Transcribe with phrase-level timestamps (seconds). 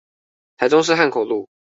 [0.57, 1.47] 台中市漢口路